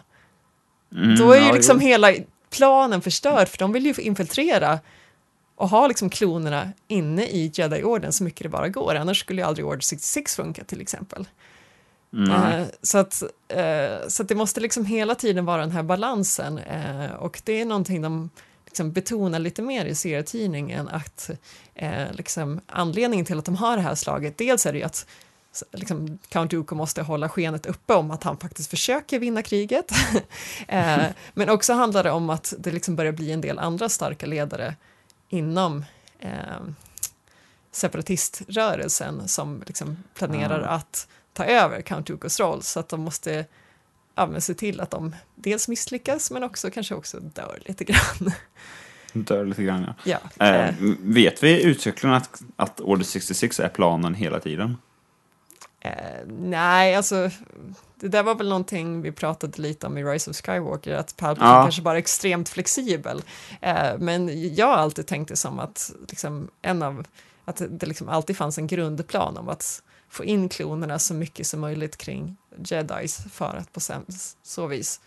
[0.95, 1.87] Mm, Då är ju ja, liksom jo.
[1.87, 2.13] hela
[2.53, 4.79] planen förstörd, för de vill ju infiltrera
[5.55, 9.47] och ha liksom klonerna inne i Jedi-orden så mycket det bara går, annars skulle ju
[9.47, 11.27] aldrig Order 66 funka till exempel.
[12.13, 16.57] Eh, så, att, eh, så att det måste liksom hela tiden vara den här balansen
[16.57, 18.29] eh, och det är någonting de
[18.65, 21.29] liksom betonar lite mer i serietidningen att
[22.11, 25.07] liksom, anledningen till att de har det här slaget, dels är det ju att
[25.71, 29.91] liksom, Count Dooku måste hålla skenet uppe om att han faktiskt försöker vinna kriget.
[30.67, 34.25] eh, men också handlar det om att det liksom börjar bli en del andra starka
[34.25, 34.75] ledare
[35.29, 35.85] inom
[36.19, 36.29] eh,
[37.71, 40.69] separatiströrelsen som liksom planerar Ah.
[40.69, 43.45] att ta över Count Dookus roll så att de måste
[44.15, 48.31] ja, se till att de dels misslyckas men också kanske också dör lite grann.
[49.13, 50.19] Dör lite grann, ja.
[50.37, 54.77] ja, Eh, eh, vet vi uttryckligen att, att Order 66 är planen hela tiden?
[55.83, 57.29] Eh, nej, alltså
[57.95, 61.49] Det där var väl någonting vi pratade lite om i Rise of Skywalker, att Palpatine
[61.49, 61.63] Ja.
[61.63, 63.21] kanske bara är extremt flexibel.
[63.61, 67.05] Eh, men jag har alltid tänkt det som att, liksom, en av,
[67.45, 71.59] att det liksom alltid fanns en grundplan om att få in klonerna så mycket som
[71.59, 73.79] möjligt kring jedis för att på
[74.43, 75.01] så vis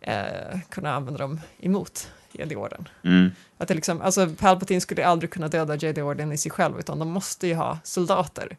[0.00, 2.88] eh, kunna använda dem emot jedi-orden.
[3.04, 3.30] Mm.
[3.58, 7.08] Att det liksom, alltså Palpatine skulle aldrig kunna döda Jedi-orden i sig själv, utan de
[7.10, 8.56] måste ju ha soldater.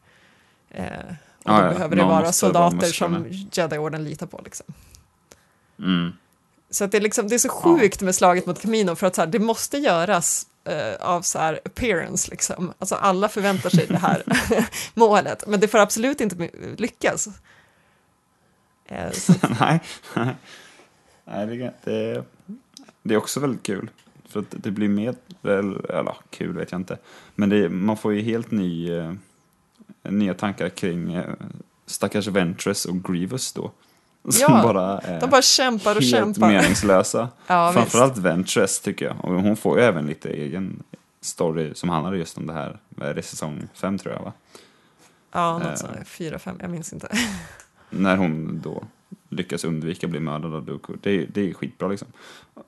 [0.70, 0.86] Eh,
[1.44, 1.70] och Ja, då ja.
[1.70, 3.26] behöver det Någon vara soldater som.
[3.30, 4.42] Jedi-orden litar på.
[4.46, 4.66] Liksom.
[5.80, 6.12] Mm.
[6.70, 9.16] Så att det, är liksom, det är så sjukt med slaget mot Camino, för att
[9.16, 12.74] så här, det måste göras eh, av så här appearance, liksom.
[12.80, 14.24] Alltså alla förväntar sig det här
[14.94, 17.28] målet, men det får absolut inte lyckas.
[18.86, 19.12] Eh,
[19.60, 19.80] Nej,
[20.16, 20.36] nej.
[21.26, 22.24] Nej, det, det,
[23.04, 23.90] det är också väldigt kul.
[24.30, 26.98] För att det blir mer, eller eller, kul vet jag inte.
[27.36, 29.14] Men det, man får ju helt ny, eh,
[30.04, 31.26] nya tankar kring eh,
[31.86, 33.72] stackars Ventress och Grievous då.
[34.30, 36.48] Som Ja, bara är de bara kämpar och helt kämpar.
[36.48, 37.30] meningslösa.
[37.48, 39.16] Ja, Framförallt Ventress tycker jag.
[39.26, 40.84] Och hon får ju även lite egen
[41.22, 42.80] story som handlar just om det här.
[43.02, 44.34] Är det, säsong fem tror jag va?
[45.32, 45.76] Ja, något Eh.
[45.76, 47.08] sånt, fyra, fem, jag minns inte.
[47.90, 48.84] när hon då
[49.30, 50.94] lyckas undvika att bli mördad av Dooku.
[51.02, 52.08] Det, är- det är skitbra liksom.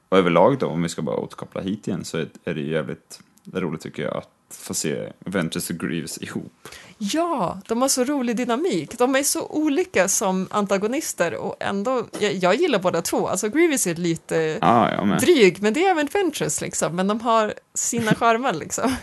[0.09, 2.71] Och överlag då, om vi ska bara återkoppla hit igen, så är, är det ju
[2.71, 3.19] jävligt
[3.53, 6.67] roligt tycker jag att få se Ventress och Greaves ihop.
[6.97, 8.97] Ja, de har så rolig dynamik.
[8.97, 13.27] De är så olika som antagonister och ändå, jag, jag gillar båda två.
[13.27, 14.57] Alltså Grievous är lite
[15.05, 15.19] med.
[15.19, 16.95] dryg, men det är även Ventress liksom.
[16.95, 18.95] Men de har sina charmer liksom.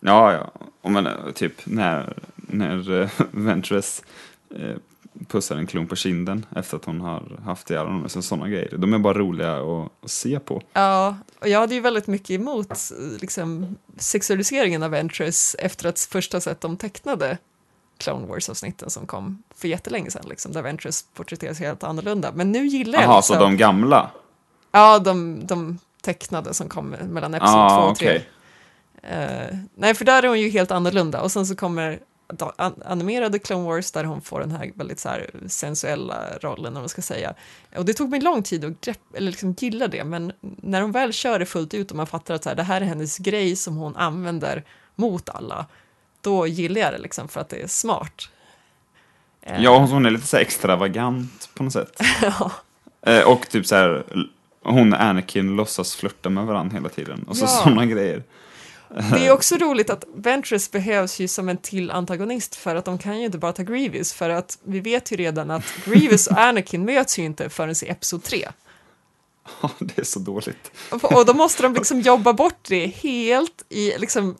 [0.00, 0.50] Ja, ja.
[0.80, 4.02] Och men eh, typ när, när eh, Ventress
[4.54, 4.76] eh,
[5.28, 8.08] pussar en klon på kinden efter att hon har haft ihjäl honom.
[8.08, 8.74] Så sådana grejer.
[8.78, 10.62] De är bara roliga att, att se på.
[10.72, 12.68] Ja, och jag hade ju väldigt mycket emot
[13.20, 17.38] liksom, sexualiseringen av Ventress efter att först ha sett de tecknade
[17.98, 22.32] Clone Wars-avsnitten som kom för jättelänge sedan, liksom, där Ventress porträtteras helt annorlunda.
[22.34, 24.10] Men nu gillar jag Jaha, liksom, så de gamla?
[24.72, 28.08] Ja, de, de tecknade som kom mellan episod 2 Ja, och 3.
[28.08, 28.28] okej.
[29.02, 31.22] Eh, nej, för där är hon ju helt annorlunda.
[31.22, 31.98] Och sen så kommer
[32.84, 36.88] animerade Clone Wars där hon får den här väldigt så här sensuella rollen, om man
[36.88, 37.34] ska säga.
[37.76, 40.92] Och det tog mig lång tid att grepp, eller liksom gilla det, men när hon
[40.92, 43.18] väl kör det fullt ut och man fattar att så här, det här är hennes
[43.18, 44.64] grej som hon använder
[44.96, 45.66] mot alla,
[46.20, 48.28] då gillar jag det liksom för att det är smart.
[49.42, 52.00] Eh, Ja, hon är lite så extravagant på något sätt.
[52.22, 52.50] ja.
[53.02, 54.04] Eh, och typ så här,
[54.62, 57.24] hon och Anakin låtsas flirta med varandra hela tiden.
[57.28, 57.48] Och så Ja.
[57.48, 58.22] sådana grejer.
[58.88, 62.98] Det är också roligt att Ventress behövs ju som en till antagonist för att de
[62.98, 66.38] kan ju inte bara ta Grievous för att vi vet ju redan att Grievous och
[66.38, 68.48] Anakin möts ju inte förrän i Episod 3.
[69.62, 70.70] Ja, det är så dåligt.
[70.90, 74.36] Och, då måste de liksom jobba bort det helt i liksom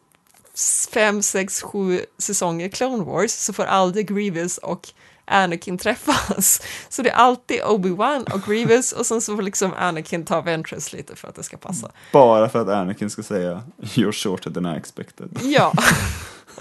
[0.90, 4.88] fem, sex, sju säsonger Clone Wars så får aldrig Grievous och
[5.28, 6.62] Anakin träffas.
[6.88, 10.92] Så det är alltid Obi-Wan och Grievous och sen så får liksom Anakin ta Ventress
[10.92, 11.90] lite för att det ska passa.
[12.12, 15.38] Bara för att Anakin ska säga You're shorter than I expected.
[15.42, 15.72] Ja,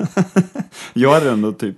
[0.93, 1.75] Jag hade ändå typ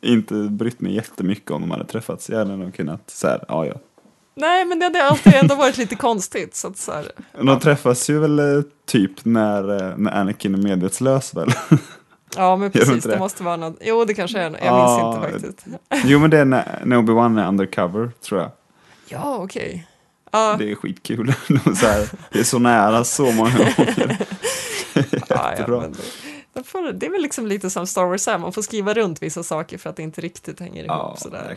[0.00, 2.30] inte brytt mig jättemycket om de hade träffats.
[2.30, 3.74] Jag hade nog kunnat så här, ja ja.
[4.34, 6.54] nej men det hade alltid ändå varit lite konstigt.
[6.56, 10.58] Så att så här, De träffas ju väl eh, typ när, eh, när Anakin är
[10.58, 11.52] medvetslös väl?
[12.36, 13.10] Ja, men precis, det?
[13.10, 13.18] det?
[13.18, 13.76] måste vara något.
[13.80, 15.66] Jo, det kanske är, jag minns Ja, inte faktiskt.
[16.04, 18.50] jo men det är när, när Obi-Wan är undercover tror jag.
[19.08, 19.86] Ja, okej.
[20.32, 21.26] Ja, Det är skitkul.
[21.64, 24.16] De så här, det är så nära så många gånger.
[24.94, 25.80] ja, ja, jättebra.
[25.80, 25.94] men
[26.52, 29.22] det, får, det är väl liksom lite som Star Wars är, man får skriva runt
[29.22, 31.56] vissa saker för att det inte riktigt hänger ihop Ja, sådär.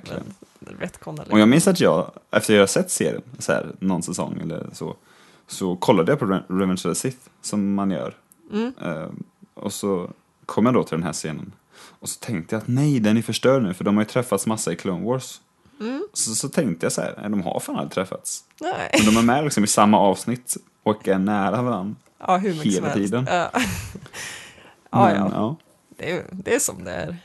[0.60, 4.40] Men retconna Och jag minns att jag, efter jag sett serien, så här, någon säsong
[4.44, 4.96] eller så,
[5.48, 8.14] så kollade jag på Re- Revenge of the Sith, som man gör.
[8.54, 8.74] Mm.
[8.86, 9.08] Eh,
[9.54, 10.10] och så
[10.46, 11.54] kom jag då till den här scenen.
[12.00, 14.46] Och så tänkte jag att nej, den är förstörd nu, för de har ju träffats
[14.46, 15.42] massa i Clone Wars.
[15.80, 16.08] Mm.
[16.14, 18.44] Så, så tänkte jag så här, nej, de har fan aldrig träffats.
[18.62, 18.90] Nej.
[18.94, 21.96] Men de är med liksom i samma avsnitt och är nära varandra.
[22.20, 23.12] Ja, hur mycket som hela helst.
[23.12, 23.28] tiden.
[23.30, 23.50] Ja.
[24.90, 25.30] ja, Men, ja.
[25.34, 25.56] ja.
[25.98, 27.18] Det, är, det är som det är.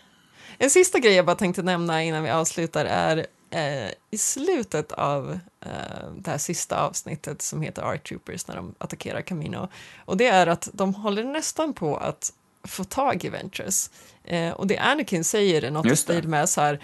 [0.58, 5.38] En sista grej jag bara tänkte nämna innan vi avslutar är eh, i slutet av
[5.60, 9.68] eh, det här sista avsnittet som heter Art Troopers när de attackerar Camino.
[10.04, 12.32] Och det är att de håller nästan på att
[12.64, 13.90] få tag i Ventress.
[14.24, 16.80] Eh, och det Anakin säger är något i stil med så här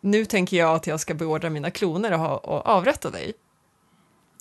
[0.00, 3.32] nu tänker jag att jag ska beordra mina kloner och, ha, och avrätta dig.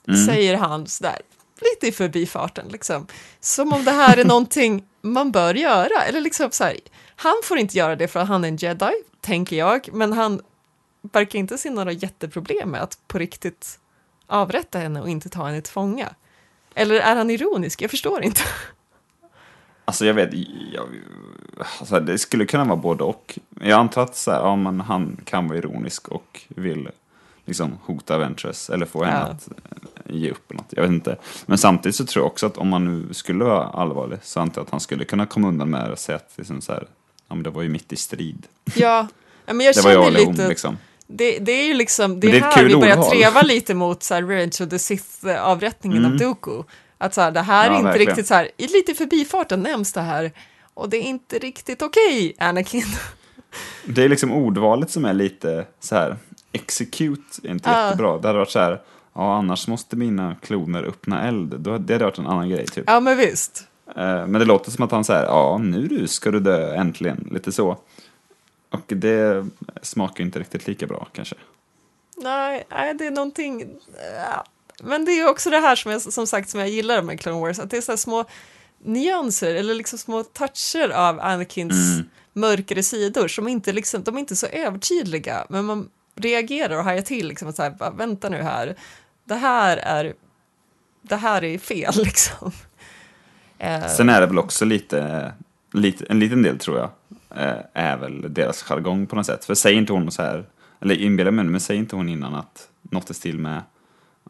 [0.07, 0.25] Mm.
[0.25, 1.21] Säger han sådär,
[1.61, 3.07] lite i förbifarten liksom.
[3.39, 6.03] Som om det här är någonting man bör göra.
[6.03, 6.77] Eller liksom så här,
[7.15, 9.89] han får inte göra det för att han är en jedi, tänker jag.
[9.93, 10.41] Men han
[11.01, 13.79] verkar inte se några jätteproblem med att på riktigt
[14.27, 16.15] avrätta henne och inte ta henne till fånga.
[16.75, 17.81] Eller är han ironisk?
[17.81, 18.41] Jag förstår inte.
[19.91, 20.29] Alltså jag vet,
[20.73, 20.85] jag,
[21.79, 23.39] alltså, det skulle kunna vara både och.
[23.61, 26.89] Jag antar att så här, ja, men han kan vara ironisk och vill
[27.45, 29.25] liksom hota Ventress eller få henne Ja.
[29.25, 30.65] att eh, ge upp något.
[30.69, 31.15] Jag vet inte.
[31.45, 34.61] Men samtidigt så tror jag också att om man nu skulle vara allvarlig så antar
[34.61, 36.87] jag att han skulle kunna komma undan med det och säga att liksom så här,
[37.29, 38.47] ja, men det var ju mitt i strid.
[38.75, 39.07] Ja,
[39.45, 40.47] ja, men jag Det var jag känner eller hon lite...
[40.47, 40.77] liksom.
[41.07, 43.11] Det, det är ju liksom, det det är här vi börjar ordval.
[43.11, 46.63] treva lite mot så här, Revenge of the Sith-avrättningen av Dooku.
[47.01, 47.65] Att så här, det här.
[47.65, 48.07] Ja, är inte verkligen.
[48.07, 50.31] riktigt så här, i lite förbifarten nämns det här.
[50.73, 52.83] Och det är inte riktigt okej, Anakin.
[53.85, 56.17] Det är liksom ordvalet som är lite så här,
[56.51, 57.85] execute är inte Ja.
[57.85, 58.17] jättebra.
[58.17, 58.81] Det hade varit så här,
[59.13, 61.59] ja annars måste mina kloner öppna eld.
[61.59, 62.83] Då, det hade varit en annan grej typ.
[62.87, 63.67] Ja, men visst.
[63.95, 67.27] Eh, Men det låter som att han säger, ja nu du ska du dö äntligen,
[67.31, 67.77] lite så.
[68.69, 69.45] Och det
[69.81, 71.35] smakar inte riktigt lika bra kanske.
[72.17, 73.65] Nej, nej, det är någonting...
[74.83, 77.39] Men det är också det här som, jag, som sagt som jag gillar med Clone
[77.39, 78.25] Wars, att det är så små
[78.83, 82.09] nyanser eller liksom små toucher av Anakins Mm.
[82.33, 87.01] mörkare sidor som inte liksom, de är inte så övertydliga, men man reagerar och hajar
[87.01, 88.75] till liksom att så här, bara, vänta nu här,
[89.25, 90.13] det här är,
[91.01, 92.51] det här är fel liksom.
[93.57, 95.31] Eh, Sen är det väl också lite,
[95.73, 96.89] lite en liten del tror jag,
[97.43, 99.45] eh, är väl deras jargong på något sätt.
[99.45, 100.45] För säger inte hon så här,
[100.81, 103.61] eller inbillar mig men säger inte hon innan att något är stil med,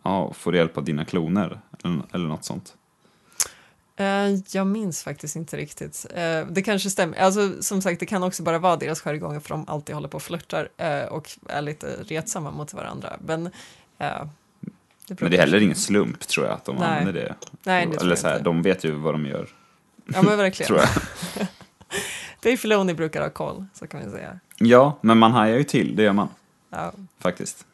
[0.04, 1.62] ja, får du hjälp av dina kloner?
[1.84, 2.76] Eller, eller något sånt.
[3.96, 6.06] Eh, jag minns faktiskt inte riktigt.
[6.16, 7.18] Eh, det kanske stämmer.
[7.18, 10.16] Alltså, som sagt, det kan också bara vara deras jargong för de alltid håller på
[10.16, 13.18] och flörtar eh, och är lite retsamma mot varandra.
[13.26, 13.44] Men,
[13.98, 14.30] det
[15.22, 16.88] Men det är heller ingen slump tror jag att de Nej.
[16.90, 17.36] använder det.
[17.64, 19.50] Nej, det eller så här, de vet ju vad de gör,
[20.14, 20.68] Ja, men verkligen.
[20.68, 20.90] tror jag.
[22.42, 24.40] Dave Filoni brukar ha koll, så kan vi säga.
[24.58, 26.28] Ja, men man hajar ju till, det gör man
[26.70, 26.92] Ja.
[27.20, 27.66] faktiskt.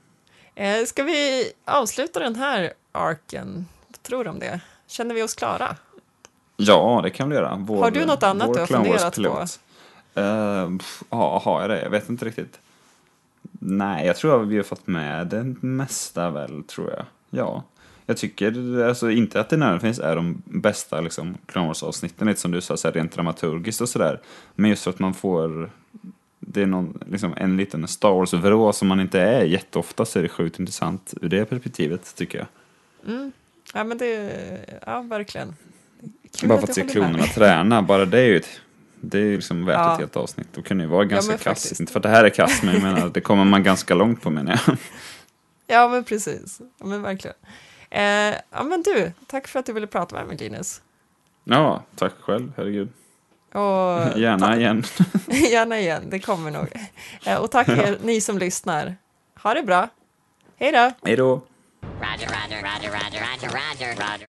[0.60, 3.66] Eh, ska vi avsluta den här arken?
[3.88, 4.60] Vad tror du om det?
[4.88, 5.76] Känner vi oss klara?
[6.56, 7.56] Ja, det kan vi göra.
[7.60, 9.60] Vår, Har du något annat du har funderat.
[10.16, 11.82] Eh, pff, ja, har jag det?
[11.82, 12.60] Jag vet inte riktigt.
[13.60, 17.06] Nej, jag tror att vi har fått med det mesta väl, tror jag.
[17.30, 17.64] Ja.
[18.06, 22.52] Jag tycker alltså, inte att det nödvändigtvis är de bästa liksom, Clone Wars-avsnitten, lite som
[22.52, 24.22] du sa, så här, rent dramaturgiskt och sådär.
[24.56, 25.70] Men just för att man får
[26.50, 30.24] det är någon, liksom, en liten Star Wars-vrå som man inte är jätteofta så är
[30.24, 32.48] det sjukt intressant ur det perspektivet, tycker jag.
[33.74, 34.32] Ja, men det...
[34.86, 35.56] Ja, verkligen.
[36.40, 38.62] Kul Bara att för att du se klonerna träna, bara det är ju ett,
[39.02, 39.94] det är ju liksom värt Ja.
[39.94, 40.48] ett helt avsnitt.
[40.54, 41.80] Då kan det ju vara ganska men kass.
[41.80, 44.22] Inte för att det här är kass, men jag menar, det kommer man ganska långt
[44.22, 44.78] på menar jag.
[45.70, 46.62] Ja, men precis.
[46.80, 47.36] Ja, men verkligen.
[47.90, 50.82] Eh, ja, men du, tack för att du ville prata med mig, Linus.
[51.44, 52.90] Ja, tack själv, herregud.
[53.58, 54.84] Och Gärna igen.
[55.28, 56.68] gärna igen, det kommer nog.
[57.26, 58.96] Eh, och tack er, ni som lyssnar.
[59.44, 59.90] Ha det bra.
[60.60, 60.92] Hej då!
[61.04, 61.30] Hej då.
[62.02, 64.26] Roger, Roger, Roger, Roger, Roger, Roger, Roger.